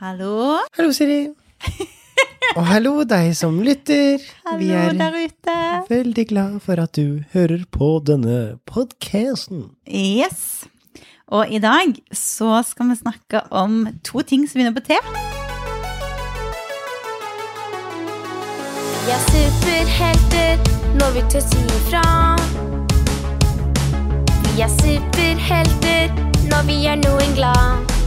Hallo? 0.00 0.56
Hallo, 0.78 0.92
Siri. 0.92 1.28
Og 2.56 2.64
hallo, 2.66 2.92
deg 3.04 3.34
som 3.36 3.58
lytter. 3.62 4.16
Vi 4.58 4.70
Hallo 4.72 4.78
er 4.78 4.94
der 4.96 5.16
ute. 5.26 5.56
veldig 5.90 6.24
glad 6.30 6.54
for 6.64 6.80
at 6.80 6.96
du 6.96 7.20
hører 7.34 7.66
på 7.70 7.90
denne 8.06 8.56
podcasten. 8.66 9.66
Yes. 9.86 10.64
Og 11.28 11.52
i 11.52 11.60
dag 11.62 11.92
så 12.16 12.62
skal 12.66 12.88
vi 12.90 12.96
snakke 12.96 13.44
om 13.52 13.86
to 14.04 14.24
ting 14.26 14.48
som 14.48 14.58
begynner 14.58 14.74
på 14.80 14.86
T. 14.88 14.96
Vi 19.04 19.14
er 19.18 19.22
superhelter 19.28 20.66
når 20.96 21.14
vi 21.18 21.26
tør 21.30 21.44
si 21.44 21.62
ifra. 21.76 22.04
Vi 24.48 24.64
er 24.64 24.74
superhelter 24.80 26.20
når 26.50 26.66
vi 26.72 26.82
gjør 26.88 27.02
noen 27.04 27.34
glad. 27.38 27.99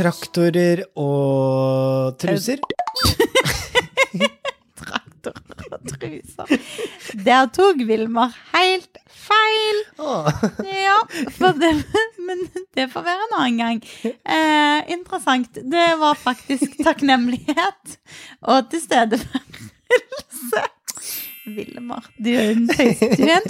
Traktorer 0.00 0.80
og 0.96 2.14
truser. 2.20 2.60
Traktorer 4.80 5.74
og 5.76 5.82
truser. 5.90 6.46
Der 7.26 7.50
tok 7.52 7.82
Vilmar 7.84 8.32
helt 8.54 8.96
feil. 9.12 9.80
Ja, 10.00 10.96
for 11.36 11.52
det, 11.60 11.74
men 12.16 12.40
det 12.78 12.86
får 12.94 13.04
være 13.10 13.26
en 13.26 13.34
annen 13.42 13.58
gang. 13.60 13.82
Eh, 14.08 14.80
interessant. 14.96 15.52
Det 15.74 15.88
var 16.00 16.16
faktisk 16.16 16.78
takknemlighet 16.86 17.98
og 18.40 18.70
tilstedeværelse. 18.72 20.62
Vilmar, 21.50 22.08
du 22.16 22.30
er 22.32 22.54
en 22.54 22.64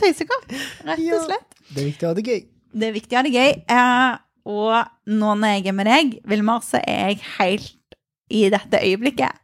tøysekopp, 0.03 0.51
rett 0.89 1.07
og 1.15 1.23
slett. 1.29 1.47
det 1.71 1.79
er 1.79 1.87
viktig 1.93 2.05
å 2.09 2.11
ha 2.11 2.15
det 2.19 2.27
gøy. 2.27 2.43
Det 2.71 2.87
er 2.91 2.95
viktig 2.99 3.15
å 3.15 3.19
ha 3.21 3.25
det 3.29 3.35
gøy. 3.39 3.51
Eh, 3.77 4.11
og 4.49 4.87
nå 5.11 5.35
når 5.41 5.55
jeg 5.57 5.67
er 5.67 5.77
med 5.77 5.87
deg, 5.91 6.17
Vilmar, 6.29 6.63
så 6.65 6.81
er 6.87 7.13
jeg 7.13 7.21
helt 7.39 7.97
i 8.31 8.45
dette 8.53 8.79
øyeblikket. 8.87 9.39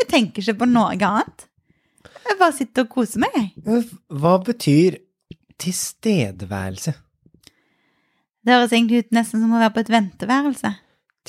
Jeg 0.00 0.08
tenker 0.08 0.42
ikke 0.42 0.58
på 0.62 0.68
noe 0.70 0.94
annet. 0.96 1.46
Jeg 2.24 2.38
bare 2.40 2.54
sitter 2.56 2.86
og 2.86 2.92
koser 2.94 3.20
meg, 3.20 3.34
jeg. 3.36 3.84
Hva 4.08 4.36
betyr 4.44 4.96
tilstedeværelse? 5.60 6.94
Det 8.40 8.54
høres 8.56 8.72
egentlig 8.72 9.02
ut 9.04 9.10
nesten 9.12 9.42
som 9.42 9.52
å 9.52 9.60
være 9.60 9.74
på 9.76 9.82
et 9.84 9.92
venteværelse. 9.92 10.70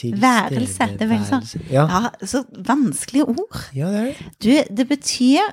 Værelse, 0.02 0.86
det 0.96 1.04
er 1.04 1.10
veldig 1.12 1.28
sånn. 1.28 1.66
Ja, 1.70 1.84
Ja, 1.92 2.12
så 2.26 2.46
vanskelige 2.56 3.26
ord. 3.28 3.58
ja, 3.76 3.90
det 3.92 4.00
er 4.00 4.06
det. 4.06 4.30
Du, 4.40 4.76
det 4.76 4.88
betyr 4.88 5.52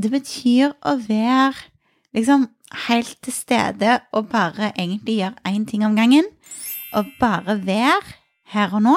Det 0.00 0.10
betyr 0.10 0.70
å 0.84 0.94
være 0.96 1.54
liksom 2.16 2.46
helt 2.88 3.16
til 3.22 3.32
stede 3.36 3.98
og 4.16 4.30
bare 4.32 4.70
egentlig 4.80 5.18
gjøre 5.18 5.34
én 5.46 5.66
ting 5.68 5.84
om 5.84 5.94
gangen. 5.96 6.24
Og 6.94 7.10
bare 7.20 7.58
være 7.64 8.14
her 8.54 8.74
og 8.76 8.84
nå. 8.84 8.94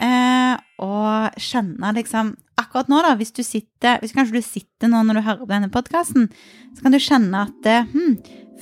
Eh, 0.00 0.54
og 0.80 1.40
skjønne 1.40 1.92
liksom 1.98 2.32
Akkurat 2.60 2.88
nå, 2.88 3.00
da, 3.04 3.10
hvis 3.20 3.34
du 3.36 3.42
sitter 3.44 3.98
Hvis 4.00 4.14
kanskje 4.16 4.40
du 4.40 4.44
sitter 4.44 4.88
nå 4.88 5.02
når 5.04 5.18
du 5.18 5.24
hører 5.26 5.48
denne 5.50 5.68
podkasten, 5.72 6.30
så 6.72 6.84
kan 6.84 6.94
du 6.94 7.00
kjenne 7.00 7.42
at 7.46 7.58
det 7.64 7.78
hm, 7.92 8.14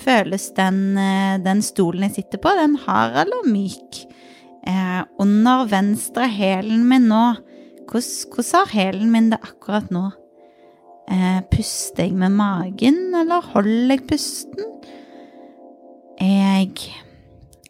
føles 0.03 0.49
den, 0.57 0.81
eh, 0.99 1.39
den 1.43 1.63
stolen 1.67 2.07
jeg 2.07 2.17
sitter 2.17 2.43
på, 2.43 2.53
den 2.59 2.75
hard 2.85 3.19
eller 3.25 3.47
myk? 3.47 4.01
Eh, 4.67 5.03
under 5.23 5.67
venstre 5.71 6.27
hælen 6.31 6.87
min 6.91 7.09
nå 7.11 7.23
hvordan, 7.89 8.55
har 8.55 8.73
hælen 8.75 9.11
min 9.11 9.31
det 9.33 9.39
akkurat 9.43 9.91
nå? 9.95 10.09
Eh, 11.09 11.41
puster 11.51 12.05
jeg 12.05 12.17
med 12.21 12.35
magen, 12.37 13.15
eller 13.17 13.41
holder 13.55 13.95
jeg 13.95 14.07
pusten? 14.11 14.75
Jeg, 16.21 16.75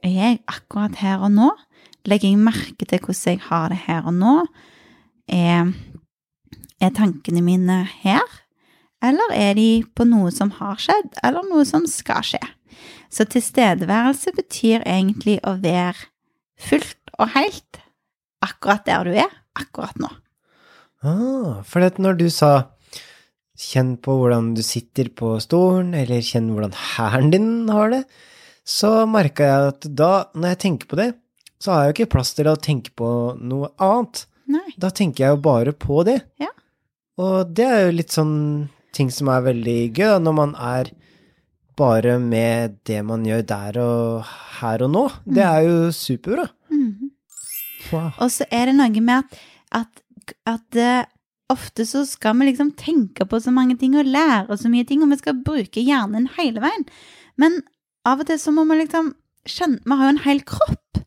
er 0.05 0.15
jeg 0.15 0.41
akkurat 0.51 0.99
her 1.03 1.25
og 1.27 1.33
nå? 1.35 1.53
Legger 2.09 2.31
jeg 2.31 2.41
merke 2.41 2.87
til 2.89 3.01
hvordan 3.03 3.33
jeg 3.35 3.41
har 3.49 3.73
det 3.73 3.81
her 3.87 4.07
og 4.09 4.15
nå? 4.17 4.35
Er, 5.29 5.73
er 6.81 6.95
tankene 6.97 7.43
mine 7.45 7.83
her? 8.03 8.25
Eller 9.05 9.35
er 9.35 9.55
de 9.59 9.85
på 9.95 10.07
noe 10.09 10.31
som 10.35 10.51
har 10.59 10.79
skjedd, 10.83 11.13
eller 11.23 11.45
noe 11.47 11.67
som 11.69 11.85
skal 11.87 12.25
skje? 12.27 12.43
Så 13.11 13.25
tilstedeværelse 13.31 14.35
betyr 14.37 14.83
egentlig 14.87 15.39
å 15.47 15.55
være 15.63 16.09
fullt 16.59 17.13
og 17.19 17.31
helt 17.37 17.83
akkurat 18.45 18.85
der 18.87 19.07
du 19.07 19.15
er 19.19 19.31
akkurat 19.59 19.99
nå. 20.03 20.11
Ah, 21.07 21.63
for 21.63 21.85
når 22.03 22.19
du 22.19 22.27
sa 22.31 22.53
kjenn 23.59 23.97
på 24.03 24.15
hvordan 24.19 24.53
du 24.55 24.63
sitter 24.67 25.11
på 25.15 25.37
stolen, 25.43 25.93
eller 25.99 26.23
kjenn 26.23 26.51
hvordan 26.55 26.75
hæren 26.75 27.33
din 27.35 27.51
har 27.71 27.91
det, 27.95 28.03
så 28.69 28.93
merka 29.09 29.47
jeg 29.49 29.73
at 29.73 29.89
da, 29.97 30.13
når 30.37 30.55
jeg 30.55 30.61
tenker 30.67 30.91
på 30.91 30.99
det, 31.01 31.13
så 31.59 31.73
har 31.73 31.85
jeg 31.85 31.91
jo 31.91 31.97
ikke 31.97 32.15
plass 32.19 32.35
til 32.37 32.51
å 32.51 32.59
tenke 32.61 32.93
på 32.99 33.11
noe 33.41 33.73
annet. 33.83 34.27
Nei. 34.49 34.67
Da 34.81 34.91
tenker 34.95 35.25
jeg 35.25 35.37
jo 35.37 35.43
bare 35.45 35.75
på 35.77 36.03
det. 36.07 36.21
Ja. 36.41 36.53
Og 37.19 37.51
det 37.57 37.67
er 37.67 37.87
jo 37.87 37.97
litt 37.97 38.15
sånn 38.15 38.37
ting 38.95 39.11
som 39.15 39.31
er 39.33 39.47
veldig 39.47 39.79
gøy, 39.97 40.19
når 40.23 40.37
man 40.37 40.55
er 40.61 40.93
bare 41.79 42.17
med 42.21 42.79
det 42.89 42.99
man 43.07 43.27
gjør 43.27 43.45
der 43.47 43.79
og 43.83 44.33
her 44.59 44.85
og 44.87 44.93
nå. 44.95 45.05
Det 45.27 45.45
er 45.45 45.67
jo 45.67 45.77
superbra. 45.95 46.49
Mm. 46.73 47.11
Wow. 47.93 48.11
Og 48.19 48.33
så 48.35 48.47
er 48.53 48.69
det 48.69 48.77
noe 48.79 49.05
med 49.05 49.23
at, 49.23 49.41
at, 49.81 50.35
at 50.51 50.79
eh, 50.79 51.09
ofte 51.53 51.87
så 51.89 52.05
skal 52.09 52.37
vi 52.39 52.51
liksom 52.51 52.75
tenke 52.79 53.25
på 53.29 53.41
så 53.41 53.55
mange 53.55 53.79
ting 53.81 53.97
og 53.97 54.09
lære 54.09 54.59
så 54.61 54.71
mye 54.73 54.87
ting, 54.89 55.03
og 55.03 55.13
vi 55.15 55.21
skal 55.21 55.41
bruke 55.45 55.85
hjernen 55.85 56.29
hele 56.37 56.63
veien. 56.65 56.85
Men 57.41 57.63
av 58.09 58.23
og 58.23 58.29
til 58.29 58.41
så 58.41 58.55
må 58.55 58.65
man 58.69 58.81
liksom 58.81 59.13
skjønne 59.49 59.83
Vi 59.85 59.97
har 59.97 60.09
jo 60.09 60.15
en 60.15 60.25
hel 60.27 60.41
kropp. 60.47 61.03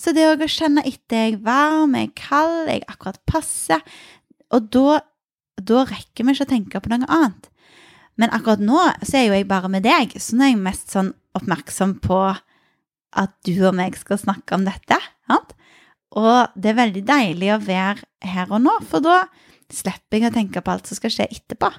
Så 0.00 0.14
det 0.16 0.26
å 0.26 0.48
kjenne 0.48 0.84
etter 0.88 1.18
er 1.18 1.26
jeg 1.28 1.40
varm, 1.44 1.94
er 1.94 2.06
jeg 2.06 2.16
kald, 2.22 2.68
er 2.68 2.78
jeg 2.78 2.86
akkurat 2.88 3.20
passe 3.28 3.76
Og 4.56 4.70
da, 4.72 5.00
da 5.60 5.84
rekker 5.88 6.24
vi 6.24 6.34
ikke 6.34 6.46
å 6.46 6.52
tenke 6.54 6.80
på 6.80 6.92
noe 6.92 7.08
annet. 7.10 7.50
Men 8.20 8.32
akkurat 8.36 8.62
nå 8.64 8.80
så 9.04 9.18
er 9.18 9.26
jo 9.28 9.36
jeg 9.36 9.48
bare 9.48 9.70
med 9.72 9.84
deg, 9.86 10.16
så 10.20 10.36
nå 10.36 10.46
er 10.46 10.54
jeg 10.54 10.62
mest 10.64 10.92
sånn 10.92 11.12
oppmerksom 11.38 11.98
på 12.04 12.20
at 13.10 13.32
du 13.46 13.54
og 13.66 13.74
meg 13.78 13.96
skal 13.98 14.20
snakke 14.20 14.56
om 14.56 14.66
dette. 14.66 14.98
Sant? 15.30 15.54
Og 16.18 16.56
det 16.58 16.72
er 16.72 16.80
veldig 16.80 17.04
deilig 17.06 17.52
å 17.54 17.62
være 17.62 18.32
her 18.32 18.50
og 18.50 18.64
nå, 18.64 18.74
for 18.90 19.04
da 19.04 19.22
slipper 19.70 20.18
jeg 20.18 20.30
å 20.30 20.34
tenke 20.34 20.62
på 20.62 20.72
alt 20.72 20.90
som 20.90 20.98
skal 20.98 21.14
skje 21.14 21.28
etterpå. 21.30 21.70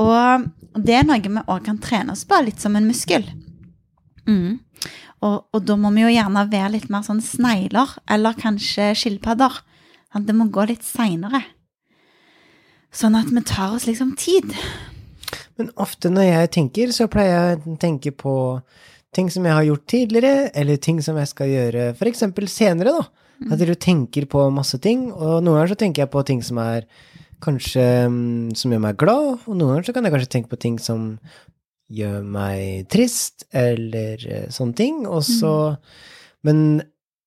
Og 0.00 0.46
det 0.78 0.94
er 0.96 1.06
noe 1.06 1.20
vi 1.20 1.42
òg 1.42 1.64
kan 1.66 1.80
trene 1.82 2.14
oss 2.14 2.24
på, 2.28 2.38
litt 2.40 2.62
som 2.62 2.78
en 2.78 2.86
muskel. 2.88 3.26
Mm. 4.28 4.60
Og, 5.22 5.36
og 5.54 5.64
da 5.66 5.76
må 5.78 5.92
vi 5.94 6.04
jo 6.04 6.12
gjerne 6.12 6.46
være 6.50 6.72
litt 6.76 6.88
mer 6.92 7.04
sånn 7.06 7.22
snegler, 7.22 7.96
eller 8.10 8.38
kanskje 8.38 8.92
skilpadder. 8.98 9.60
Det 10.12 10.34
må 10.36 10.48
gå 10.52 10.66
litt 10.68 10.84
seinere. 10.84 11.44
Sånn 12.92 13.16
at 13.16 13.30
vi 13.32 13.40
tar 13.48 13.76
oss 13.76 13.86
liksom 13.88 14.12
tid. 14.20 14.52
Men 15.56 15.70
ofte 15.80 16.10
når 16.12 16.28
jeg 16.28 16.52
tenker, 16.58 16.92
så 16.92 17.08
pleier 17.12 17.32
jeg 17.32 17.62
å 17.62 17.78
tenke 17.80 18.12
på 18.12 18.34
ting 19.16 19.30
som 19.32 19.46
jeg 19.46 19.56
har 19.56 19.66
gjort 19.68 19.86
tidligere, 19.92 20.50
eller 20.56 20.80
ting 20.80 21.00
som 21.04 21.18
jeg 21.20 21.30
skal 21.30 21.50
gjøre 21.52 21.90
eksempel 22.08 22.48
senere, 22.50 22.94
da. 22.98 23.08
At 23.52 23.58
du 23.58 23.74
tenker 23.74 24.28
på 24.30 24.44
masse 24.54 24.78
ting, 24.78 25.08
og 25.10 25.40
noen 25.42 25.56
ganger 25.56 25.72
så 25.72 25.78
tenker 25.80 26.04
jeg 26.04 26.12
på 26.12 26.22
ting 26.28 26.42
som 26.46 26.60
er 26.62 26.86
kanskje 27.42 27.82
mm, 28.06 28.52
som 28.58 28.72
gjør 28.72 28.82
meg 28.84 28.98
glad, 29.00 29.40
og 29.48 29.56
noen 29.56 29.72
ganger 29.72 29.88
så 29.88 29.94
kan 29.96 30.06
jeg 30.06 30.14
kanskje 30.14 30.32
tenke 30.36 30.52
på 30.52 30.60
ting 30.62 30.76
som 30.78 31.08
gjør 31.92 32.22
meg 32.24 32.88
trist, 32.92 33.46
eller 33.52 34.22
eh, 34.28 34.48
sånne 34.52 34.78
ting, 34.78 35.04
og 35.06 35.22
så 35.26 35.76
Men 36.42 36.82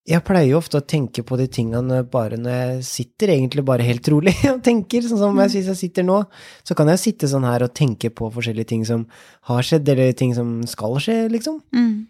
jeg 0.05 0.21
pleier 0.27 0.51
jo 0.51 0.57
ofte 0.59 0.77
å 0.77 0.85
tenke 0.85 1.23
på 1.25 1.37
de 1.39 1.45
tingene 1.49 2.01
bare 2.11 2.37
når 2.37 2.51
jeg 2.53 2.81
sitter 2.85 3.31
egentlig 3.33 3.63
bare 3.65 3.85
helt 3.87 4.05
rolig 4.11 4.35
og 4.51 4.59
tenker, 4.65 5.01
sånn 5.01 5.21
som 5.21 5.39
jeg 5.41 5.53
synes 5.53 5.69
jeg 5.71 5.79
sitter 5.79 6.05
nå. 6.05 6.19
Så 6.67 6.75
kan 6.77 6.91
jeg 6.91 7.01
sitte 7.01 7.29
sånn 7.31 7.47
her 7.47 7.63
og 7.65 7.73
tenke 7.73 8.11
på 8.13 8.27
forskjellige 8.35 8.69
ting 8.73 8.83
som 8.85 9.07
har 9.49 9.65
skjedd, 9.65 9.87
eller 9.89 10.11
ting 10.13 10.35
som 10.37 10.59
skal 10.69 10.99
skje, 11.01 11.17
liksom. 11.33 11.57
Mm. 11.73 12.05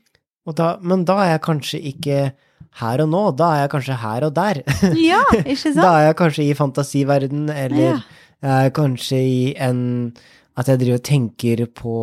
Da, 0.58 0.76
men 0.84 1.06
da 1.08 1.16
er 1.24 1.32
jeg 1.36 1.46
kanskje 1.48 1.80
ikke 1.94 2.20
her 2.82 3.02
og 3.06 3.10
nå, 3.14 3.22
da 3.40 3.48
er 3.54 3.62
jeg 3.64 3.72
kanskje 3.78 4.00
her 4.04 4.28
og 4.28 4.36
der. 4.36 4.60
Ja, 5.12 5.22
ikke 5.40 5.58
sant? 5.62 5.80
Da 5.80 5.92
er 5.96 6.08
jeg 6.10 6.18
kanskje 6.20 6.46
i 6.50 6.58
fantasiverden, 6.58 7.48
eller 7.54 8.02
Ja. 8.44 8.58
kanskje 8.76 9.18
i 9.24 9.54
en 9.58 10.14
At 10.56 10.68
jeg 10.68 10.80
driver 10.80 11.00
og 11.00 11.04
tenker 11.04 11.66
på 11.76 11.96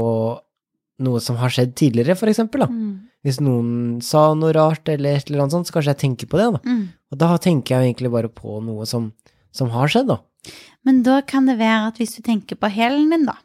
noe 1.04 1.20
som 1.22 1.38
har 1.40 1.52
skjedd 1.52 1.74
tidligere, 1.78 2.16
for 2.18 2.30
eksempel, 2.32 2.64
da. 2.64 2.70
Mm. 2.72 3.12
Hvis 3.22 3.38
noen 3.42 4.00
sa 4.02 4.32
noe 4.38 4.54
rart 4.56 4.88
eller 4.90 5.18
et 5.18 5.30
eller 5.30 5.44
annet 5.44 5.54
sånt, 5.54 5.70
så 5.70 5.76
kanskje 5.76 5.94
jeg 5.94 6.02
tenker 6.02 6.30
på 6.30 6.40
det, 6.40 6.48
da. 6.56 6.62
Mm. 6.66 6.82
Og 7.12 7.22
da 7.22 7.30
tenker 7.42 7.76
jeg 7.76 7.92
egentlig 7.92 8.12
bare 8.14 8.32
på 8.32 8.58
noe 8.64 8.88
som, 8.88 9.12
som 9.54 9.70
har 9.74 9.92
skjedd, 9.92 10.10
da. 10.10 10.20
Men 10.86 11.04
da 11.06 11.20
kan 11.26 11.46
det 11.46 11.60
være 11.60 11.92
at 11.92 12.00
hvis 12.02 12.16
du 12.18 12.22
tenker 12.26 12.58
på 12.58 12.70
hælen 12.72 13.12
din, 13.14 13.28
da, 13.28 13.36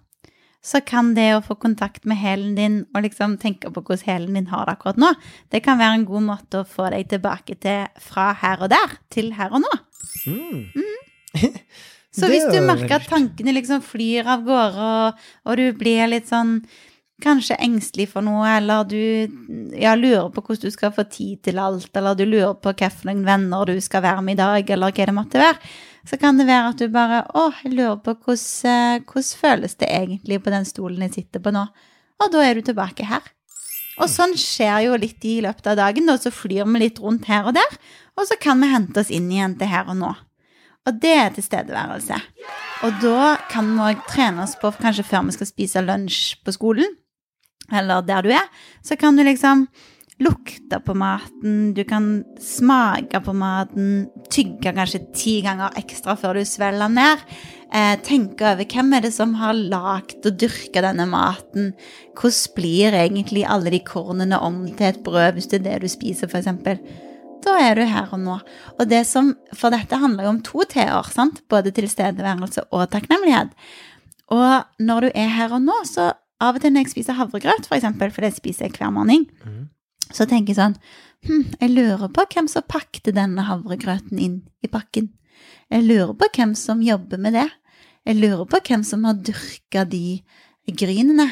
så 0.68 0.82
kan 0.84 1.14
det 1.16 1.28
å 1.36 1.44
få 1.46 1.56
kontakt 1.62 2.08
med 2.10 2.20
hælen 2.20 2.56
din 2.58 2.80
og 2.92 3.06
liksom 3.06 3.38
tenke 3.42 3.70
på 3.72 3.84
hvordan 3.86 4.08
hælen 4.08 4.40
din 4.40 4.50
har 4.52 4.66
det 4.68 4.74
akkurat 4.76 5.00
nå, 5.00 5.12
det 5.54 5.62
kan 5.66 5.80
være 5.80 6.00
en 6.00 6.08
god 6.10 6.26
måte 6.26 6.64
å 6.64 6.68
få 6.68 6.90
deg 6.94 7.08
tilbake 7.14 7.56
til 7.64 7.86
fra 8.04 8.32
her 8.42 8.66
og 8.66 8.74
der 8.74 8.98
til 9.14 9.32
her 9.38 9.54
og 9.54 9.64
nå. 9.64 9.78
Mm. 10.28 11.46
Så 12.18 12.28
hvis 12.32 12.48
du 12.50 12.58
merker 12.66 12.98
at 12.98 13.08
tankene 13.08 13.54
liksom 13.54 13.84
flyr 13.86 14.28
av 14.34 14.44
gårde, 14.48 14.90
og, 14.90 15.26
og 15.46 15.60
du 15.60 15.68
blir 15.78 16.08
litt 16.10 16.30
sånn 16.30 16.60
kanskje 17.24 17.58
engstelig 17.66 18.12
for 18.12 18.26
noe, 18.26 18.46
eller 18.60 18.86
du 18.86 18.98
ja, 19.78 19.96
lurer 19.98 20.30
på 20.34 20.44
hvordan 20.44 20.70
du 20.70 20.74
skal 20.74 20.94
få 20.94 21.08
tid 21.10 21.42
til 21.48 21.62
alt, 21.62 21.90
eller 21.98 22.18
du 22.18 22.26
lurer 22.28 22.54
på 22.62 22.74
hvilke 22.74 23.16
venner 23.26 23.70
du 23.70 23.78
skal 23.82 24.06
være 24.06 24.26
med 24.26 24.38
i 24.38 24.42
dag, 24.42 24.70
eller 24.76 24.94
hva 24.94 25.08
det 25.10 25.16
måtte 25.18 25.42
være, 25.42 25.72
så 26.08 26.20
kan 26.22 26.38
det 26.40 26.48
være 26.48 26.70
at 26.72 26.80
du 26.80 26.92
bare 26.94 27.24
Å, 27.36 27.50
jeg 27.64 27.74
lurer 27.74 27.98
på 28.04 28.14
hvordan, 28.16 29.02
hvordan 29.10 29.32
føles 29.42 29.76
det 29.82 29.90
egentlig 29.92 30.40
på 30.44 30.54
den 30.54 30.68
stolen 30.70 31.04
jeg 31.08 31.16
sitter 31.18 31.44
på 31.44 31.52
nå? 31.56 31.66
Og 32.24 32.32
da 32.34 32.46
er 32.46 32.58
du 32.58 32.70
tilbake 32.70 33.06
her. 33.06 33.26
Og 33.98 34.10
sånn 34.10 34.36
skjer 34.38 34.86
jo 34.86 35.00
litt 35.02 35.26
i 35.26 35.40
løpet 35.42 35.72
av 35.74 35.80
dagen, 35.80 36.06
da, 36.08 36.16
så 36.22 36.32
flyr 36.32 36.70
vi 36.70 36.84
litt 36.86 37.02
rundt 37.02 37.26
her 37.30 37.50
og 37.50 37.58
der, 37.58 37.82
og 38.18 38.30
så 38.30 38.38
kan 38.40 38.62
vi 38.62 38.70
hente 38.70 39.02
oss 39.02 39.12
inn 39.14 39.30
igjen 39.34 39.58
til 39.58 39.74
her 39.74 39.90
og 39.90 39.98
nå. 40.00 40.14
Og 40.88 41.02
det 41.02 41.16
er 41.18 41.34
tilstedeværelse. 41.36 42.18
Og 42.86 43.02
da 43.02 43.34
kan 43.52 43.74
vi 43.74 43.90
òg 43.90 44.06
trene 44.08 44.46
oss 44.46 44.54
på, 44.62 44.72
kanskje 44.78 45.06
før 45.10 45.26
vi 45.28 45.36
skal 45.36 45.50
spise 45.50 45.84
lunsj 45.84 46.38
på 46.46 46.54
skolen, 46.56 46.94
eller 47.72 48.06
der 48.08 48.26
du 48.26 48.34
er, 48.36 48.50
så 48.86 48.98
kan 49.00 49.18
du 49.18 49.26
liksom 49.28 49.68
lukte 50.20 50.80
på 50.82 50.96
maten, 50.98 51.74
du 51.78 51.84
kan 51.86 52.24
smake 52.42 53.20
på 53.22 53.34
maten, 53.38 54.08
tygge 54.34 54.74
kanskje 54.74 55.04
ti 55.14 55.36
ganger 55.46 55.78
ekstra 55.78 56.16
før 56.18 56.40
du 56.40 56.48
svelger 56.48 56.90
ned. 56.90 57.22
Eh, 57.68 57.94
tenke 58.02 58.48
over 58.48 58.66
hvem 58.66 58.96
er 58.96 59.04
det 59.06 59.12
som 59.14 59.36
har 59.38 59.58
lagd 59.58 60.26
og 60.26 60.40
dyrka 60.42 60.82
denne 60.86 61.06
maten. 61.12 61.74
Hvordan 62.18 62.56
blir 62.58 62.98
egentlig 62.98 63.46
alle 63.46 63.74
de 63.74 63.82
kornene 63.86 64.40
om 64.42 64.64
til 64.72 64.90
et 64.90 65.04
brød, 65.06 65.36
hvis 65.38 65.52
det 65.52 65.62
er 65.62 65.68
det 65.68 65.82
du 65.84 65.92
spiser, 65.92 66.32
f.eks. 66.32 66.50
Da 67.46 67.58
er 67.62 67.78
du 67.78 67.86
her 67.86 68.10
og 68.10 68.24
nå. 68.24 68.40
Og 68.80 68.88
det 68.90 69.04
som, 69.06 69.36
For 69.54 69.70
dette 69.70 70.00
handler 70.02 70.26
jo 70.26 70.34
om 70.34 70.42
to 70.42 70.66
t-er, 70.66 71.12
sant? 71.14 71.44
både 71.50 71.76
tilstedeværelse 71.76 72.66
og 72.72 72.90
takknemlighet. 72.92 73.54
Og 74.34 74.66
når 74.82 75.06
du 75.06 75.12
er 75.14 75.30
her 75.38 75.54
og 75.54 75.62
nå, 75.62 75.78
så 75.86 76.16
av 76.44 76.58
og 76.58 76.64
til 76.64 76.74
når 76.74 76.86
jeg 76.86 76.94
spiser 76.94 77.18
havregrøt, 77.18 77.68
for 77.68 77.78
eksempel, 77.80 78.12
for 78.14 78.26
det 78.26 78.36
spiser 78.36 78.68
jeg 78.68 78.78
hver 78.78 78.94
morgen, 78.94 79.26
mm. 79.44 79.64
så 80.12 80.28
tenker 80.30 80.54
jeg 80.54 80.60
sånn 80.60 80.76
hm, 81.28 81.46
Jeg 81.62 81.72
lurer 81.74 82.12
på 82.14 82.28
hvem 82.34 82.50
som 82.52 82.68
pakte 82.70 83.14
denne 83.16 83.48
havregrøten 83.48 84.22
inn 84.22 84.42
i 84.62 84.70
pakken. 84.72 85.10
Jeg 85.74 85.88
lurer 85.88 86.14
på 86.18 86.30
hvem 86.36 86.54
som 86.58 86.84
jobber 86.86 87.20
med 87.22 87.36
det. 87.38 87.48
Jeg 88.08 88.22
lurer 88.22 88.46
på 88.48 88.62
hvem 88.70 88.86
som 88.88 89.04
har 89.08 89.18
dyrka 89.20 89.84
de 89.90 90.22
grynene, 90.78 91.28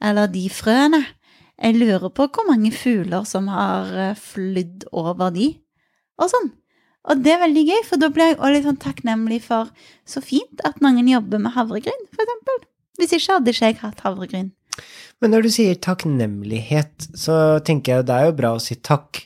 eller 0.00 0.30
de 0.30 0.46
frøene. 0.52 1.02
Jeg 1.54 1.78
lurer 1.78 2.10
på 2.10 2.26
hvor 2.34 2.46
mange 2.48 2.72
fugler 2.74 3.26
som 3.28 3.48
har 3.52 3.90
eh, 3.94 4.18
flydd 4.18 4.88
over 4.92 5.30
de, 5.34 5.52
og 6.18 6.30
sånn. 6.32 6.52
Og 7.04 7.20
det 7.20 7.34
er 7.34 7.42
veldig 7.42 7.64
gøy, 7.68 7.80
for 7.84 8.00
da 8.00 8.08
blir 8.12 8.32
jeg 8.32 8.38
også 8.38 8.52
litt 8.54 8.66
sånn 8.68 8.80
takknemlig 8.80 9.40
for 9.44 9.70
så 10.08 10.22
fint 10.24 10.62
at 10.64 10.80
noen 10.82 11.10
jobber 11.10 11.42
med 11.42 11.52
havregryn, 11.54 12.06
for 12.14 12.24
eksempel. 12.24 12.64
Hvis 12.98 13.14
ikke 13.16 13.38
hadde 13.38 13.54
ikke 13.54 13.70
jeg 13.70 13.80
hatt 13.82 14.04
havregryn. 14.04 14.52
Men 15.22 15.34
når 15.34 15.46
du 15.46 15.52
sier 15.54 15.78
takknemlighet, 15.78 17.08
så 17.16 17.58
tenker 17.66 17.98
jeg 17.98 18.08
det 18.08 18.16
er 18.16 18.28
jo 18.28 18.36
bra 18.38 18.54
å 18.56 18.62
si 18.62 18.76
takk. 18.76 19.24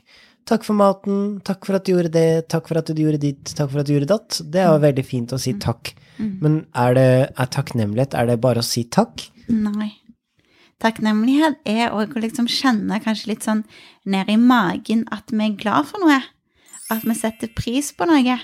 Takk 0.48 0.64
for 0.64 0.78
maten, 0.78 1.40
takk 1.44 1.66
for 1.68 1.76
at 1.76 1.84
du 1.84 1.92
gjorde 1.92 2.12
det, 2.14 2.48
takk 2.48 2.70
for 2.70 2.80
at 2.80 2.88
du 2.88 3.02
gjorde 3.02 3.20
ditt, 3.20 3.50
takk 3.52 3.72
for 3.72 3.82
at 3.82 3.88
du 3.88 3.94
gjorde 3.96 4.12
datt. 4.14 4.38
Det 4.48 4.62
er 4.62 4.70
jo 4.70 4.84
veldig 4.84 5.04
fint 5.04 5.34
å 5.36 5.40
si 5.40 5.52
takk. 5.60 5.92
Mm. 6.16 6.30
Men 6.44 6.54
er 6.72 6.96
det 6.96 7.08
er 7.28 7.50
takknemlighet, 7.52 8.16
er 8.16 8.30
det 8.30 8.38
bare 8.44 8.64
å 8.64 8.66
si 8.66 8.86
takk? 8.88 9.26
Nei. 9.52 9.92
Takknemlighet 10.78 11.58
er 11.68 11.92
å 11.92 12.04
liksom 12.06 12.46
kjenne 12.48 13.00
kanskje 13.02 13.32
litt 13.32 13.44
sånn 13.44 13.64
ned 14.08 14.30
i 14.30 14.38
magen 14.40 15.02
at 15.12 15.32
vi 15.34 15.42
er 15.48 15.56
glad 15.58 15.88
for 15.90 16.04
noe. 16.04 16.20
At 16.88 17.04
vi 17.04 17.16
setter 17.18 17.50
pris 17.52 17.90
på 17.92 18.06
noe. 18.08 18.38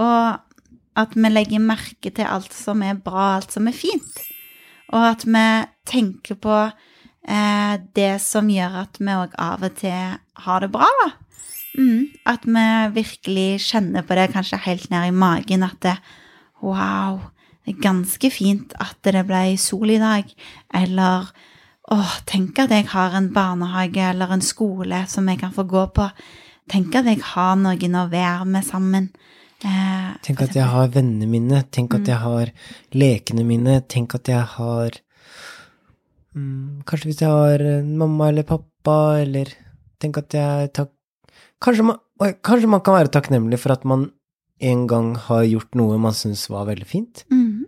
Og 0.00 1.00
at 1.02 1.16
vi 1.18 1.32
legger 1.32 1.60
merke 1.60 2.12
til 2.14 2.30
alt 2.30 2.54
som 2.54 2.84
er 2.86 2.96
bra, 3.02 3.34
alt 3.40 3.52
som 3.52 3.66
er 3.68 3.76
fint. 3.76 4.22
Og 4.94 5.04
at 5.10 5.26
vi 5.26 5.46
tenker 5.90 6.38
på 6.38 6.56
eh, 6.64 7.74
det 7.98 8.14
som 8.22 8.48
gjør 8.50 8.80
at 8.84 9.00
vi 9.00 9.12
òg 9.14 9.36
av 9.40 9.66
og 9.66 9.78
til 9.80 10.18
har 10.46 10.64
det 10.64 10.70
bra, 10.74 10.88
da. 11.02 11.10
Mm, 11.74 12.12
at 12.30 12.44
vi 12.46 12.66
virkelig 13.00 13.64
kjenner 13.66 14.04
på 14.06 14.14
det 14.14 14.28
kanskje 14.30 14.60
helt 14.62 14.90
ned 14.92 15.08
i 15.08 15.16
magen, 15.16 15.64
at 15.66 15.80
det, 15.82 15.96
wow, 16.62 17.18
det 17.64 17.74
er 17.74 17.82
ganske 17.82 18.30
fint 18.30 18.76
at 18.82 18.94
det 19.02 19.24
ble 19.26 19.56
sol 19.58 19.90
i 19.90 19.98
dag. 19.98 20.30
Eller 20.74 21.32
åh, 21.90 22.14
tenk 22.28 22.60
at 22.62 22.72
jeg 22.74 22.86
har 22.92 23.16
en 23.16 23.32
barnehage 23.34 24.04
eller 24.12 24.36
en 24.36 24.44
skole 24.44 25.04
som 25.10 25.28
jeg 25.28 25.40
kan 25.42 25.54
få 25.54 25.66
gå 25.68 25.86
på. 25.96 26.08
Tenk 26.70 26.94
at 26.94 27.10
jeg 27.10 27.24
har 27.34 27.56
noen 27.60 27.98
å 27.98 28.08
være 28.12 28.46
med 28.48 28.64
sammen. 28.64 29.10
Eh, 29.64 30.10
Tenk 30.24 30.42
at 30.44 30.54
jeg 30.56 30.66
har 30.68 30.88
vennene 30.92 31.26
mine, 31.30 31.62
tenk 31.72 31.94
at 31.96 32.08
jeg 32.08 32.20
har 32.20 32.50
lekene 32.92 33.44
mine, 33.48 33.78
tenk 33.88 34.14
at 34.18 34.28
jeg 34.28 34.44
har 34.56 34.98
mm, 36.36 36.82
Kanskje 36.88 37.08
hvis 37.10 37.22
jeg 37.24 37.30
har 37.30 37.64
mamma 37.84 38.28
eller 38.28 38.46
pappa, 38.48 38.96
eller 39.22 39.48
tenk 40.02 40.18
at 40.20 40.36
jeg 40.36 40.72
tak, 40.76 40.90
Kanskje 41.64 41.86
man, 41.88 41.96
kanskje 42.44 42.68
man 42.68 42.82
kan 42.84 42.98
være 42.98 43.12
takknemlig 43.14 43.58
for 43.62 43.72
at 43.72 43.84
man 43.88 44.10
en 44.60 44.86
gang 44.90 45.14
har 45.16 45.44
gjort 45.48 45.74
noe 45.78 45.96
man 45.98 46.12
syns 46.16 46.46
var 46.52 46.66
veldig 46.68 46.86
fint? 46.88 47.24
Mhm. 47.30 47.64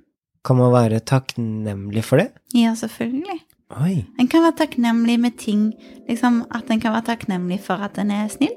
Kan 0.47 0.61
man 0.61 0.71
være 0.71 1.01
takknemlig 1.03 2.05
for 2.07 2.21
det? 2.23 2.29
Ja, 2.55 2.71
selvfølgelig. 2.79 3.41
Oi. 3.83 4.05
En 4.21 4.29
kan 4.31 4.45
være 4.45 4.55
takknemlig 4.61 5.17
med 5.19 5.35
ting, 5.43 5.73
liksom 6.07 6.45
at 6.55 6.71
en 6.71 6.79
kan 6.79 6.93
være 6.95 7.09
takknemlig 7.09 7.59
for 7.65 7.83
at 7.83 7.99
en 7.99 8.13
er 8.15 8.29
snill. 8.31 8.55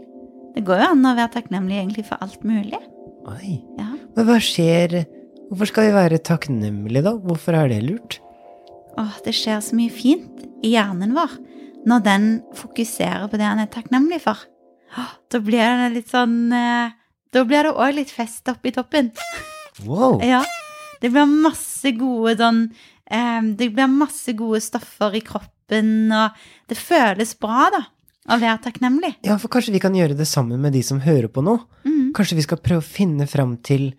Det 0.53 0.62
går 0.68 0.83
jo 0.83 0.89
an 0.91 1.07
å 1.09 1.15
være 1.18 1.33
takknemlig 1.33 1.80
egentlig 1.80 2.06
for 2.06 2.21
alt 2.21 2.44
mulig. 2.45 2.77
Oi. 3.27 3.60
Ja. 3.80 3.89
Men 4.16 4.27
hva 4.27 4.38
skjer 4.44 5.01
Hvorfor 5.50 5.66
skal 5.71 5.88
vi 5.88 5.94
være 5.95 6.19
takknemlige, 6.21 7.01
da? 7.07 7.16
Hvorfor 7.18 7.56
er 7.57 7.71
det 7.71 7.80
lurt? 7.81 8.19
Åh, 9.01 9.16
det 9.25 9.33
skjer 9.33 9.63
så 9.66 9.74
mye 9.77 9.89
fint 9.89 10.44
i 10.62 10.75
hjernen 10.75 11.16
vår 11.18 11.33
når 11.89 12.04
den 12.06 12.25
fokuserer 12.60 13.30
på 13.31 13.39
det 13.39 13.48
han 13.48 13.62
er 13.63 13.69
takknemlig 13.71 14.19
for. 14.21 14.38
Åh, 14.94 15.13
Da 15.31 15.39
blir 15.42 15.63
det 15.81 15.88
litt 15.95 16.12
sånn 16.12 16.51
eh, 16.54 16.92
Da 17.33 17.44
blir 17.48 17.66
det 17.66 17.74
òg 17.74 17.95
litt 17.98 18.13
fest 18.13 18.50
oppi 18.51 18.74
toppen. 18.75 19.12
Wow. 19.86 20.19
Ja. 20.36 20.44
Det 21.00 21.10
blir 21.13 21.25
masse 21.31 21.94
gode 21.95 22.36
sånn 22.38 22.65
eh, 23.10 23.42
Det 23.56 23.69
blir 23.74 23.88
masse 23.89 24.33
gode 24.38 24.60
stoffer 24.62 25.15
i 25.18 25.22
kroppen, 25.25 26.12
og 26.13 26.38
det 26.69 26.77
føles 26.77 27.33
bra, 27.39 27.69
da, 27.74 27.81
å 28.30 28.38
er 28.40 28.60
takknemlig. 28.64 29.16
Ja, 29.26 29.38
for 29.42 29.50
kanskje 29.50 29.74
vi 29.74 29.81
kan 29.84 29.96
gjøre 29.98 30.16
det 30.18 30.28
sammen 30.30 30.62
med 30.62 30.74
de 30.74 30.84
som 30.86 31.02
hører 31.02 31.28
på 31.34 31.42
nå? 31.46 31.58
Mm. 31.86 32.12
Kanskje 32.16 32.38
vi 32.40 32.46
skal 32.46 32.62
prøve 32.62 32.84
å 32.84 32.86
finne 32.86 33.28
fram 33.28 33.58
til 33.66 33.92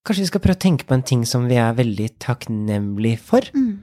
Kanskje 0.00 0.22
vi 0.24 0.28
skal 0.30 0.40
prøve 0.40 0.56
å 0.56 0.64
tenke 0.64 0.86
på 0.88 0.94
en 0.96 1.02
ting 1.04 1.24
som 1.28 1.42
vi 1.44 1.58
er 1.60 1.74
veldig 1.76 2.06
takknemlig 2.24 3.18
for? 3.20 3.44
Mm. 3.52 3.82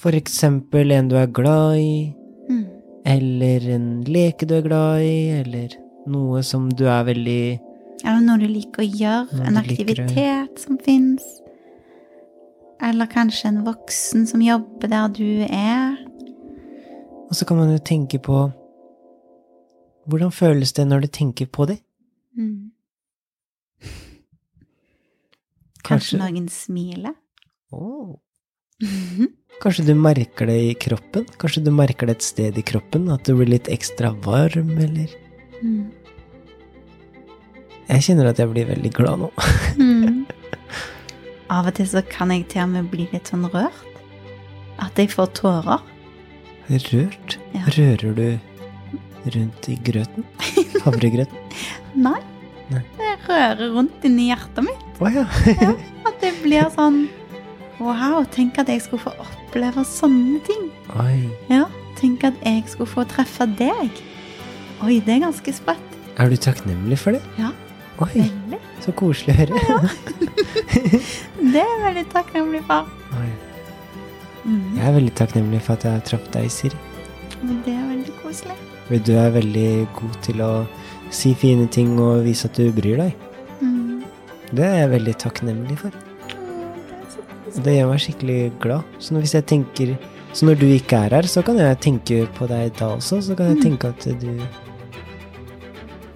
For 0.00 0.16
eksempel 0.16 0.88
en 0.96 1.10
du 1.12 1.18
er 1.20 1.26
glad 1.28 1.76
i, 1.76 2.14
Mm. 2.48 2.64
eller 3.04 3.68
en 3.74 4.04
leke 4.04 4.46
du 4.48 4.54
er 4.56 4.62
glad 4.62 5.00
i, 5.04 5.28
eller 5.42 5.68
noe 6.06 6.42
som 6.42 6.68
du 6.72 6.86
er 6.88 7.04
veldig 7.04 7.60
Eller 8.04 8.20
noe 8.24 8.38
du 8.40 8.46
liker 8.48 8.82
å 8.82 8.88
gjøre, 8.88 9.46
en 9.46 9.56
aktivitet 9.60 10.58
som 10.64 10.78
fins. 10.78 11.22
Eller 12.82 13.06
kanskje 13.06 13.48
en 13.48 13.62
voksen 13.64 14.26
som 14.26 14.40
jobber 14.44 14.88
der 14.88 15.08
du 15.08 15.44
er. 15.48 15.96
Og 17.28 17.32
så 17.36 17.46
kan 17.48 17.56
man 17.60 17.70
jo 17.72 17.78
tenke 17.84 18.18
på 18.20 18.46
Hvordan 20.08 20.32
føles 20.34 20.72
det 20.76 20.86
når 20.88 21.06
du 21.06 21.08
tenker 21.08 21.46
på 21.48 21.66
det? 21.70 21.78
Mm. 22.36 22.70
Kanskje 25.84 26.18
noen 26.20 26.48
smiler. 26.52 27.14
Mhm. 27.74 29.28
Kanskje 29.62 29.84
du 29.86 29.94
merker 29.96 30.48
det 30.50 30.56
i 30.60 30.72
kroppen? 30.74 31.24
Kanskje 31.40 31.62
du 31.64 31.70
merker 31.72 32.08
det 32.10 32.16
et 32.18 32.26
sted 32.26 32.58
i 32.58 32.64
kroppen? 32.66 33.06
At 33.12 33.24
du 33.24 33.34
blir 33.38 33.48
litt 33.54 33.68
ekstra 33.72 34.12
varm, 34.24 34.70
eller 34.78 35.08
Mm. 35.64 35.90
Jeg 37.88 38.02
kjenner 38.02 38.26
at 38.28 38.36
jeg 38.38 38.50
blir 38.50 38.66
veldig 38.68 38.90
glad 38.92 39.18
nå. 39.22 39.30
Mm. 39.78 40.26
Av 41.50 41.66
og 41.68 41.74
til 41.76 41.86
så 41.86 42.02
kan 42.08 42.30
jeg 42.32 42.48
til 42.48 42.62
og 42.64 42.68
med 42.72 42.90
bli 42.90 43.06
litt 43.12 43.28
sånn 43.30 43.46
rørt. 43.52 43.80
At 44.82 44.96
jeg 44.98 45.08
får 45.12 45.30
tårer. 45.38 45.80
Rørt? 46.68 47.36
Ja. 47.54 47.64
Rører 47.76 48.14
du 48.18 48.40
rundt 49.34 49.68
i 49.72 49.76
grøten? 49.86 50.24
Havregrøten? 50.84 51.58
Nei. 52.06 52.20
Nei. 52.70 52.80
Jeg 53.00 53.18
rører 53.28 53.66
rundt 53.74 54.04
inni 54.08 54.30
hjertet 54.30 54.64
mitt. 54.66 54.86
Oh, 55.00 55.10
ja. 55.12 55.24
At 56.08 56.16
det 56.22 56.34
blir 56.42 56.68
sånn 56.74 57.06
Wow, 57.82 58.22
tenk 58.30 58.54
at 58.62 58.68
jeg 58.70 58.84
skulle 58.84 59.02
få 59.02 59.10
oppleve 59.18 59.82
sånne 59.88 60.38
ting. 60.46 60.68
Oi. 61.02 61.24
Ja, 61.50 61.64
tenk 61.98 62.22
at 62.24 62.36
jeg 62.46 62.62
skulle 62.70 62.86
få 62.86 63.02
treffe 63.10 63.48
deg. 63.58 63.90
Oi, 64.86 65.00
det 65.02 65.16
er 65.16 65.24
ganske 65.24 65.54
sprøtt. 65.56 65.96
Er 66.22 66.30
du 66.30 66.36
takknemlig 66.38 67.00
for 67.02 67.18
det? 67.18 67.22
Ja. 67.34 67.50
Oi, 68.02 68.12
Veldig. 68.22 68.60
så 68.82 68.94
koselig 68.94 69.34
å 69.34 69.40
høre. 69.42 69.90
Det 71.54 71.60
er 71.60 71.66
jeg 71.68 71.82
veldig 71.82 72.04
takknemlig 72.14 72.62
for. 72.66 72.88
Mm. 74.44 74.76
Jeg 74.78 74.86
er 74.86 74.96
veldig 74.96 75.12
takknemlig 75.18 75.60
for 75.66 75.74
at 75.78 75.86
jeg 75.88 76.06
traff 76.08 76.24
deg, 76.34 76.48
Siri. 76.50 76.78
Det 77.66 77.74
er 77.74 77.84
koselig. 78.24 78.56
Du 79.04 79.12
er 79.16 79.30
veldig 79.32 79.68
god 79.96 80.16
til 80.24 80.42
å 80.44 80.50
si 81.14 81.32
fine 81.38 81.68
ting 81.72 81.94
og 82.02 82.24
vise 82.26 82.48
at 82.50 82.58
du 82.58 82.72
bryr 82.74 83.00
deg. 83.00 83.14
Mm. 83.60 84.02
Det 84.50 84.66
er 84.66 84.76
jeg 84.82 84.92
veldig 84.96 85.14
takknemlig 85.22 85.78
for. 85.80 85.94
Mm. 86.34 87.62
Det 87.64 87.76
gjør 87.76 87.90
meg 87.92 88.02
skikkelig 88.02 88.40
glad. 88.64 88.98
Så 88.98 89.14
når, 89.14 89.24
hvis 89.26 89.38
jeg 89.38 89.48
tenker 89.52 89.96
Så 90.34 90.46
når 90.48 90.56
du 90.58 90.66
ikke 90.66 90.98
er 90.98 91.12
her, 91.14 91.26
så 91.30 91.44
kan 91.46 91.60
jeg 91.62 91.78
tenke 91.78 92.24
på 92.34 92.46
deg 92.50 92.72
da 92.74 92.88
også. 92.96 93.20
Så 93.22 93.36
kan 93.38 93.52
jeg 93.52 93.62
tenke 93.62 93.92
at 93.94 94.02
du 94.18 94.32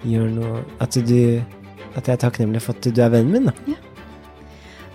gjør 0.03 0.27
noe 0.33 0.63
At 0.83 0.93
du 0.93 1.39
At 1.95 2.07
jeg 2.07 2.17
er 2.17 2.21
takknemlig 2.25 2.61
for 2.61 2.75
at 2.75 2.83
du 2.83 3.01
er 3.01 3.13
vennen 3.13 3.31
min, 3.31 3.47
da. 3.47 3.77